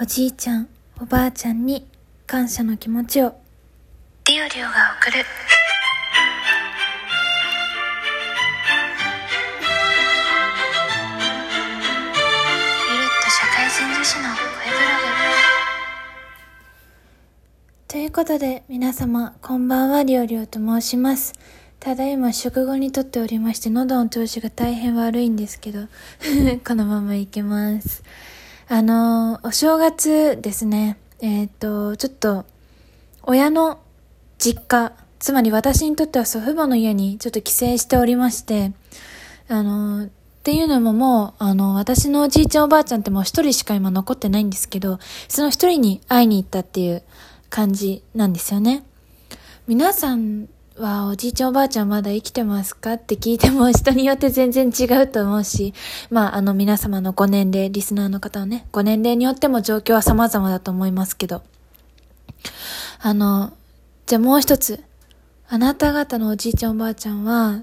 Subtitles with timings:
[0.00, 0.68] おじいちゃん、
[1.00, 1.84] おばあちゃんに
[2.24, 3.34] 感謝の気持ちを。
[4.28, 5.26] リオリオが送るゆるっ
[13.24, 14.88] と社会人女子の声ブロ
[17.88, 21.32] ということで、皆様、こんばんは、りょうりょうと申します。
[21.80, 25.88] ただいま食後にとっておりまして、喉の調子が大変悪いんですけど、
[26.64, 28.04] このままいきます。
[28.70, 32.44] あの、お正月ですね、えっ、と、ちょっと、
[33.22, 33.80] 親の
[34.36, 38.72] 実家、つまり私にとっては祖父母の家にちょっと帰省しておりまして、
[39.48, 40.08] あの、っ
[40.42, 47.02] ていうのももう、あの、私のおじいちゃんおばあちゃんってもう一人しか今残ってないんですけど、その一人に会いに行ったっていう
[47.48, 48.84] 感じなんですよね。
[49.66, 52.92] 皆さんはおじいちゃんおばあちゃんまだ生きてますか？
[52.94, 55.74] って聞いても人によって全然違うと思うし、
[56.10, 61.42] まああの皆様のご年齢、リスナーの方はね、ご年齢によっても状況は様々だと思いますけど。
[63.00, 63.52] あの、
[64.06, 64.82] じゃあもう一つ。
[65.48, 67.62] あなた方のおじいちゃんおばあちゃんは、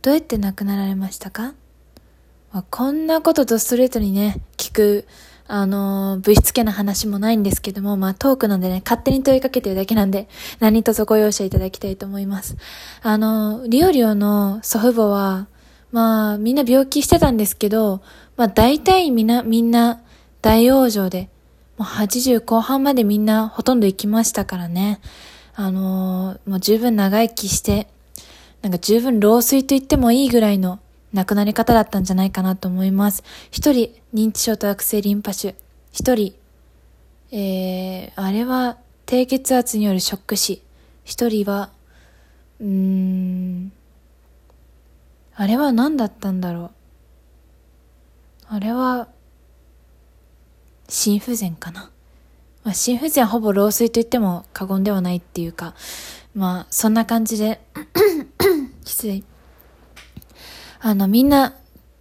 [0.00, 1.52] どうやって亡くなられましたか？
[2.52, 5.06] まこんなこととストレートにね、聞く、
[5.46, 10.28] あのー、ぶしつけな話もないんですけども、まあトークなんでね、勝手に問いかけてるだけなんで、
[10.58, 12.56] 何卒ご容赦いただきたいと思います。
[13.02, 15.48] あの、リオリオの祖父母は、
[15.92, 18.00] まあみんな病気してたんですけど、
[18.36, 20.00] まあ大体みんな、みんな
[20.40, 21.28] 大往生で、
[21.76, 25.00] もう80後半までみんなほとんど生きましたからね。
[25.56, 27.88] あの、もう十分長生きして、
[28.62, 30.80] なんか十分老衰と言ってもいいぐらいの
[31.14, 33.22] 亡くなり方だったんじゃないかなと思います。
[33.52, 35.54] 一人、認知症と悪性リンパ腫。
[35.92, 36.34] 一人、
[37.30, 40.60] えー、あれは低血圧によるショック死。
[41.04, 41.70] 一人は、
[42.60, 43.72] うーん、
[45.36, 46.70] あれは何だったんだろう。
[48.48, 49.06] あれは、
[50.88, 51.90] 心不全かな。
[52.64, 55.74] まあ、心不全はほぼ老衰と言っても過言ではないっていうか、
[56.34, 57.60] まあ、そんな感じで、
[58.84, 59.22] 失礼。
[60.86, 61.54] あの、みんな、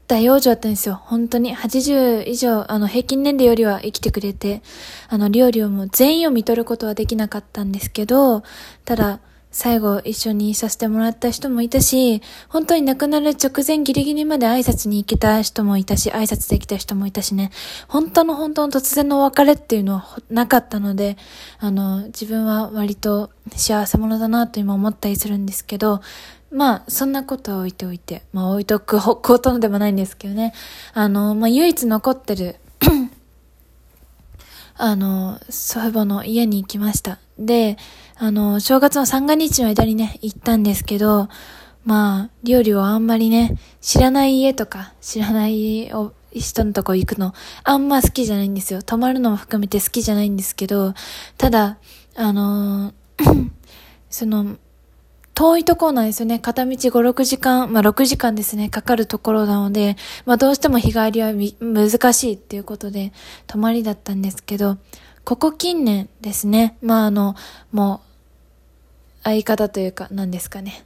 [0.07, 0.99] 大往生だったんですよ。
[1.05, 1.55] 本当に。
[1.55, 4.61] 80以上、あの、平均年齢よりは生きてくれて、
[5.07, 8.43] あの、料理をもう全員を見取ることはできなかったんですけど、
[8.83, 9.21] ただ、
[9.53, 17.51] 最後一緒にさせてもらった人もいたし、本当に亡くなる直前ギリギリまで挨拶に行けた人もいたし、挨拶できた人もいたしね、
[17.87, 21.17] 本当の本当の突然のお別れっていうのはなかったので、
[21.59, 26.01] あの、自分は割と幸せ者だなと今思ったりするんですけど、
[26.49, 30.53] まあ、そんなことは置いておいて、まあ置いとくこ とでもないんですけどね。
[30.93, 32.57] あの、まあ唯一残ってる
[34.75, 37.19] あの、祖父母の家に行きました。
[37.37, 37.77] で、
[38.15, 41.29] あの、正月の三が日の間にね、行ったんですけど、
[41.85, 45.91] まあ、料理をあんまりね、知らない家とか、知らない
[46.33, 48.81] 人のとこ行くの、あんま好きじゃないんですよ。
[48.81, 50.93] 泊まるのも含めて好きじゃないんですけど、
[51.37, 51.77] ただ、
[52.15, 52.93] あの
[54.09, 54.57] その、
[55.35, 56.39] 遠いところなんですよね。
[56.39, 59.95] 片道5、6時間、まあ6時間ですね、かかるところなので、
[60.25, 63.13] まあどうしても日帰りは難しいっていうことで、
[63.47, 64.77] 泊まりだったんですけど、
[65.25, 67.35] ここ近年ですね、まああの、
[67.71, 70.85] もう、相方というか、何ですかね。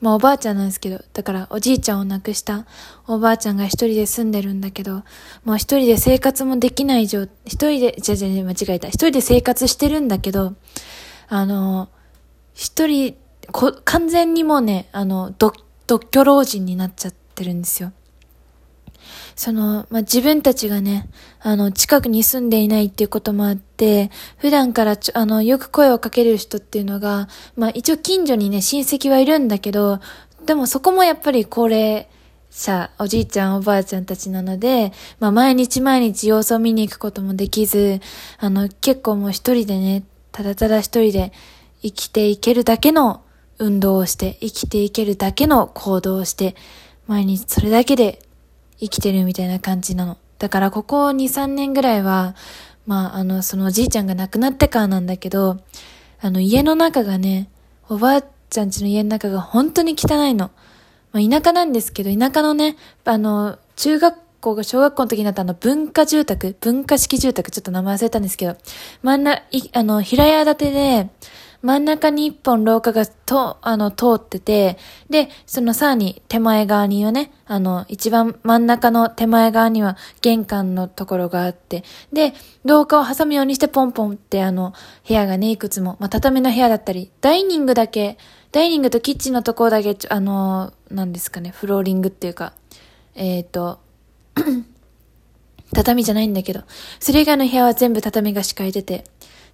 [0.00, 2.64] まあおばあちゃんなんですけど、だからおじいちゃんを亡くした
[3.06, 5.02] おばあちゃんが一人で住んでるんだけど、
[5.44, 8.88] もう一人で生活もできない状、一人で、じゃじゃ間違えた。
[8.88, 10.54] 一人で生活してるんだけど、
[11.28, 11.88] あの、
[12.60, 13.16] 一人、
[13.52, 15.54] こ、完全にもうね、あの、独、
[15.86, 17.94] 独居老人になっちゃってるんですよ。
[19.34, 21.08] その、まあ、自分たちがね、
[21.40, 29.98] あの、近くに住んでいないっていうこともあって、普段からちょ、あの、よく声をかける人っていうのが、まあ、一応近所にね、親戚はいるんだけど、
[30.44, 32.08] でもそこもやっぱり高齢
[32.50, 38.00] 者、おじいちゃんおばあちゃんたちなので、まあ、毎日毎日様子を見に行くこともできず、
[38.36, 41.32] あの、結構もう一人でね、ただただ一人で
[41.82, 43.22] 生きていけるだけの
[43.58, 46.56] 運動をして、生きていけるだけの行動をして、
[47.06, 48.20] 毎日それだけで
[48.78, 50.16] 生きてるみたいな感じなの。
[50.38, 52.34] だからここ2、3年ぐらいは、
[52.86, 55.58] まあ、あの、そのおじいちゃんが亡くなってからなんだけど、
[56.20, 57.50] あの、家の中がね、
[57.88, 60.50] おばあちゃん家の家の中が本当に汚いの。
[61.12, 68.56] まあ、田舎なんですけど、田舎のね、あの、中学校が小学校の時になったあの、文化住宅、文化式住宅、ちょっと名前忘れたんですけど、
[69.02, 69.42] 真ん中、
[69.72, 71.10] あの、平屋建てで、
[71.62, 74.78] 真ん中に一本廊下がと、あの、通ってて、
[75.10, 82.32] で、そのさらに手前側にはね、あの、一番真ん中の手前側には玄関のところがあって、で、
[82.64, 84.72] 廊下を挟むようにしてポンポンってあの、
[85.06, 88.16] 部屋がね、いくつも、まあ、畳の部屋だったり、ダイニングだけ、
[88.52, 92.54] ダイニングとキッチンのところだけ、あの、なんですかね、フローリングっていうか、
[93.14, 93.80] えっ、ー、と、
[95.74, 96.62] 畳じゃないんだけど、
[96.98, 99.04] それ以外の部屋は全部畳が敷かれてて、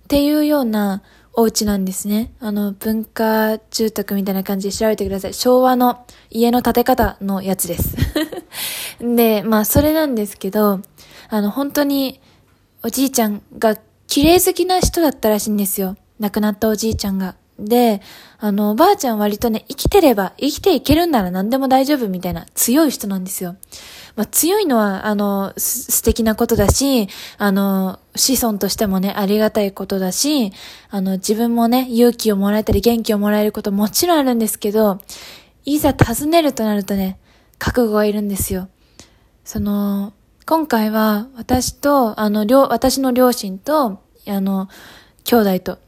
[0.05, 1.02] っていうような
[1.38, 2.33] お家なんですね。
[2.41, 5.35] あの、文化住宅みたいな感じで調べてください。
[5.35, 7.94] 昭和の家の建て方のやつです。
[9.00, 10.81] で、まあ、それなんですけど、
[11.29, 12.21] あの、本当に、
[12.83, 15.97] おじいちゃんが綺麗好きな人だったらしいんですよ。
[16.19, 17.37] 亡くなったおじいちゃんが。
[17.58, 18.03] で、
[18.38, 23.56] あの、おばあちゃん割とね、生きてれば、生きていけるんなら何でも大丈夫みたいな強い人なんですよ。
[24.14, 27.08] まあ、強いのは、あの、素敵なことだし、
[27.38, 30.53] あの、子孫としてもね、ありがたいことだし、
[30.91, 34.99] あの、自分もね、勇気をもらえたり元気をもらえることもちろんあるんですけど、
[35.64, 37.19] いざ尋ねるとなるとね、
[37.59, 38.69] 覚悟がいるんですよ。
[39.44, 40.12] その、
[40.44, 44.69] 今回は私と、あの、両、私の両親と、あの、
[45.25, 45.79] 兄弟と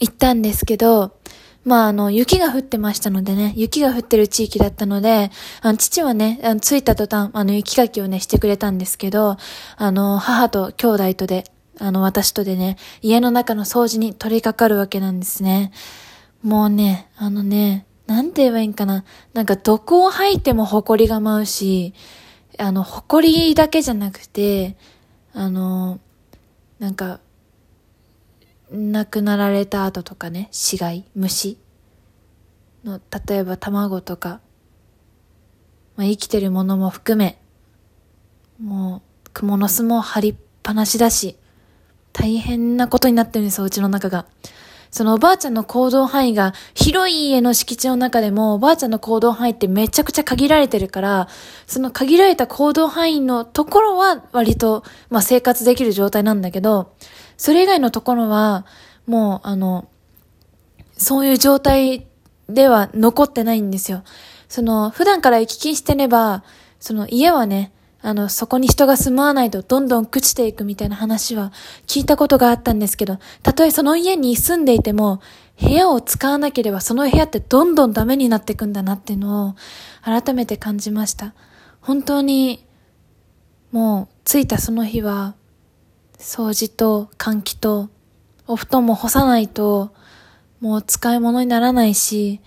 [0.00, 1.16] 行ったんですけど、
[1.64, 5.30] まあ、あの、雪が降ってましたのでね、雪が降ってる地域だったので、
[5.60, 9.36] あの、父はね、あの着いた途端、あの、雪かきをね、してくれたんですけど、
[9.76, 11.44] あの、母と兄弟とで、
[11.78, 15.70] あの、私とでね、家の中の掃除に取り掛かるわけなんですね。
[16.42, 19.04] もうね、あのね、なんて言えばいいんかな。
[19.34, 21.92] なんか、どこを吐いても埃が舞うし、
[22.58, 24.76] あの、埃だけじゃなくて、
[25.34, 26.00] あの、
[26.78, 27.20] なんか、
[28.70, 31.58] 亡くなられた後とかね、死骸、虫。
[32.84, 34.40] の、例えば卵とか、
[35.96, 37.40] まあ、生きてるものも含め、
[38.60, 41.36] もう、蜘蛛の巣も張りっぱなしだし、
[42.12, 44.26] 大変なことになってるんですよ、うちの中が。
[44.90, 51.28] そのおばあちゃんの行動範囲が広い家の敷地の中でもおばあちゃんの行動範囲ってめちゃくちゃ限られてるから、
[51.66, 56.92] その限られた行動範囲のところは割と、まあ生活できる状態なんだけど、
[57.36, 58.66] それ以外のところは、
[59.06, 59.88] もう、あの、
[60.96, 62.06] そういう状態
[62.48, 64.02] では残ってないんですよ。
[64.48, 66.42] その、普段から行き来してれば、
[66.80, 67.72] その家はね、
[68.02, 71.52] あの、そこに人が住まわないとどんどん朽ちていくみたいな話は
[71.86, 75.20] 聞いたことがあったんですけど、たとえその家に住んでいても、
[75.60, 79.54] 部屋を使わなければその部屋ってどんどんダメになっていくんだなっていうのを
[80.02, 81.34] 改めて感じました。
[81.80, 82.64] 本当に、
[83.72, 85.34] もう着いたその日は、
[86.18, 87.88] 掃除と換気と
[88.46, 89.92] お布団も干さないと
[90.60, 92.40] もう使い物にならないし、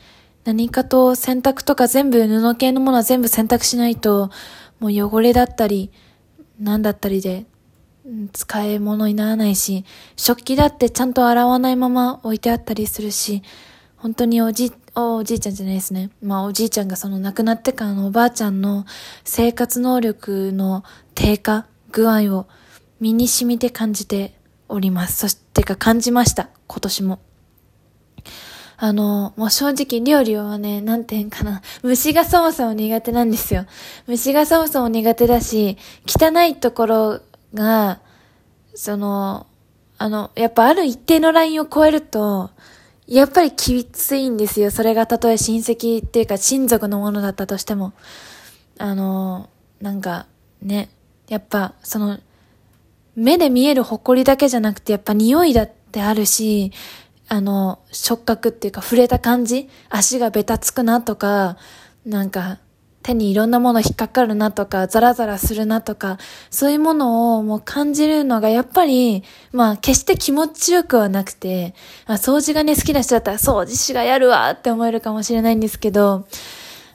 [0.44, 4.30] 何かと洗濯とか全部布系のものは全部洗濯しないと
[4.84, 5.94] もう汚れだったり
[6.60, 7.46] 何だったりで
[8.34, 9.86] 使い物にならないし、
[10.18, 13.44] 食器だってちゃんと洗わないまま置いてあったりするし、
[13.96, 16.10] 本当におじ、おじいちゃんじゃないですね。
[16.22, 18.86] まあおじいちゃんがその亡くなってからのおばあちゃんの
[19.24, 20.84] 生活能力の
[21.16, 22.48] 低下具合を
[23.00, 24.38] 身に染みて感じて
[24.68, 25.16] おります。
[25.16, 26.50] そしてか感じました。
[26.68, 27.20] 今年も。
[28.84, 31.62] あの、もう正直料理はね、なんて言うんかな。
[31.84, 33.66] 虫がそもそも苦手なんですよ。
[34.08, 37.22] 虫がそもそも苦手だし、汚いところ
[37.54, 38.02] が、
[38.76, 39.48] その、
[39.98, 42.50] あの、やっぱある一定のラインを超えると、
[43.08, 44.70] やっぱりきついんですよ。
[44.70, 47.94] それがたとえ親戚っていうか親族のものだったとしても。
[48.80, 49.50] あの、
[49.80, 50.26] なんか、
[50.62, 50.90] ね、
[51.30, 52.20] やっぱ、その、
[53.16, 56.74] 目で見える埃だけじゃなくてやっぱ匂いだってあるし、
[57.30, 61.58] あの、触覚っていうか触れた感じ足がベタつくなとか、
[62.06, 62.60] なんか
[63.04, 66.18] 手にいろんなもの引っかかるなとか、ザラザラするなとか、
[66.50, 76.26] そういうものをもう感じるのがやっぱり、まあ決して気持ちよくはなくて、あ掃除がね好きな人だったら掃除しがやるわって思えるかもしれないんですけど、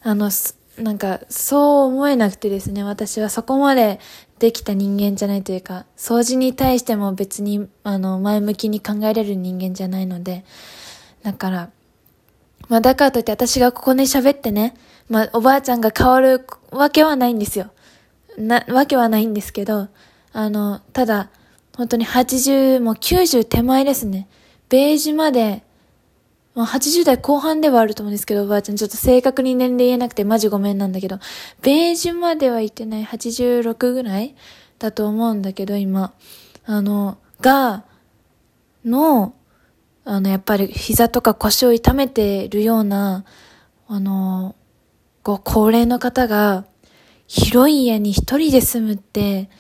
[0.03, 0.31] あの、
[0.79, 3.99] なんか、そう思えなくてですね、私はそこまで
[4.39, 10.45] できた人間じゃないというか、掃除に対しても別に、あの、前向きに考えれる人間じゃないので、
[11.23, 11.71] だから、
[12.69, 14.75] まあだからといって私がここで喋ってね、
[15.09, 17.71] まあおばあちゃんが変わるわけはないんですよ。
[18.37, 19.89] な、わけはないんですけど、
[20.33, 21.31] あの、ただ、
[21.77, 24.29] 本当に80、も90手前ですね。
[24.69, 25.63] ベージュまで
[26.55, 31.19] まあ、80代後半ではあると思うんですけど、おばあちゃん、ちょっと正確に年齢言えなくてマジごめんなんだけど、
[31.63, 34.35] ベージュまでは行ってない86ぐらい
[34.79, 36.13] だと思うんだけど、今。
[36.65, 37.85] あの、が、
[38.85, 39.35] の、
[40.05, 43.25] あの、やっぱり膝とか腰を痛めてるような、
[43.87, 44.55] あの、
[45.23, 46.65] ご高齢の方が、
[47.27, 49.51] 広い家に一人で住むって、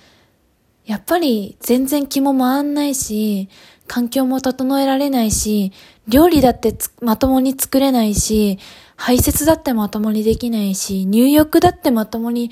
[0.86, 3.50] やっぱり全然気も回んないし、
[3.86, 5.72] 環境も整えられないし、
[6.08, 8.58] 料理だってまともに作れないし、
[8.96, 12.50] 排泄だってまともにできないし、入浴だってまともに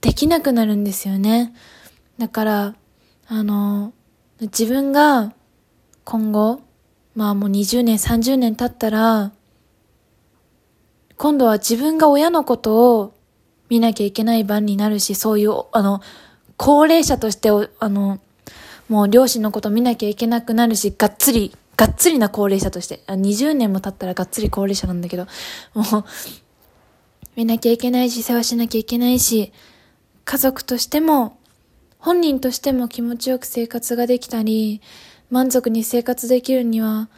[0.00, 1.54] できなくなるんですよね。
[2.18, 2.74] だから、
[3.26, 3.92] あの、
[4.40, 5.32] 自分が
[6.04, 6.60] 今後、
[7.14, 9.32] まあもう20年、30年経ったら、
[11.16, 13.14] 今度は自分が親のことを
[13.68, 16.00] 見なきゃいけない番になるし、そういう、あの、
[16.56, 18.20] 高齢者としてあの、
[18.88, 25.28] もう両親のこと見なきゃいけなくなるし、がっつり、がっつりな高齢者として、20年も経ったらがっつり高齢者なんだけど、
[25.74, 26.04] もう、
[27.36, 29.52] 見なきゃいけないし、世話しなきゃいけないし、
[30.24, 31.38] 家族としても、
[32.00, 34.80] 本人としても気持ちよく生活ができたり、
[35.30, 37.08] 満足に生活できるには、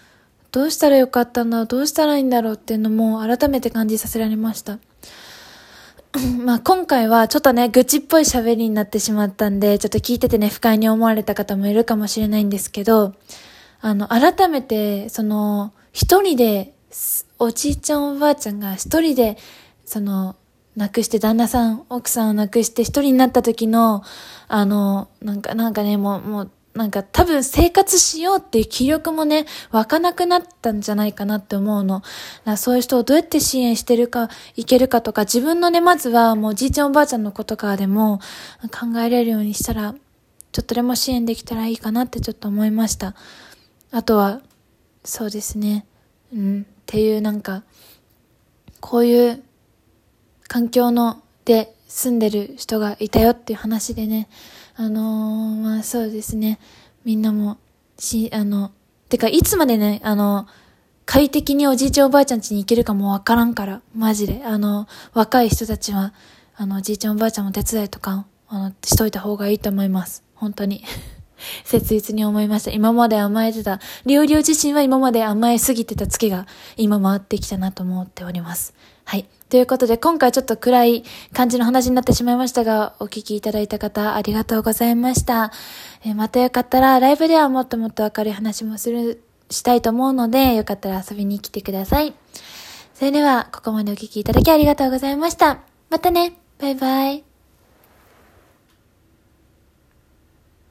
[0.52, 4.78] どうしたらよかったんだろう、どうしたらいいんだろうっていうのも改めて感じさせられました。
[6.44, 13.14] まあ今回はちょっとね、愚痴っぽい喋りになってしまったんで、ちょっと聞いててね、不快に思われた方もいるかもしれないんですけど、
[13.80, 16.74] あの、改めて、その、一人で、
[17.38, 19.38] おじいちゃんおばあちゃんが一人で、
[19.84, 20.36] その、
[20.76, 24.02] 亡くして旦那さん、奥さんを亡くして一人になった時の、
[24.48, 32.02] あの、なんか、なんかね、もう、もう、なんか多分生活しようっていう気力もね、湧かなくなったんじゃないかなって思うの。
[32.56, 38.20] そういう人をどうやって支援してるか、いけるかとか、自分のね、まずはもうじいちゃんおばあちゃんのことからでも
[38.70, 39.94] 考えれるようにしたら、
[40.52, 43.14] ちょっとでも支援できたらいいかなってちょっと思いました。
[43.90, 44.40] あとは、
[45.04, 45.86] そうですね。
[46.32, 47.64] うん、っていうなんか、
[48.80, 49.42] こういう
[50.48, 54.28] 環境の、で住んでる人がいたよっていう話でね、
[54.76, 56.60] あのー、まあそうですね。
[57.04, 57.58] みんなも、
[57.98, 58.70] し、あの、
[59.08, 60.46] てか、いつまでね、あの、
[61.04, 64.42] 快適におじいちゃんおばあちゃん家に行けるかもわからんから、マジで。
[64.44, 66.14] あの、若い人たちは、
[66.54, 70.22] あの、おじいちゃんおばあちゃんも手伝いとか、あの、しといた方がいいと思います。
[70.34, 70.84] 本当に。
[71.64, 72.70] 切実に思いました。
[72.70, 78.74] 今まで甘えてた、リオリオ自身は今まで甘えすぎてた月が今回ってきたなと思っております。
[79.04, 79.28] はい。
[79.48, 85.50] ということで、今回ちょっと暗い感じの話になってしまいましたが、お聞きいただいた方、ありがとうございました。
[86.04, 92.14] え、またよかったら、ライブではもっともっと明るい話もする、したいと思うので、よかったら遊びに来てください。
[92.94, 95.58] それでは、ここまでお聞きいただきありがとうございました。
[95.90, 97.29] またねバイバイ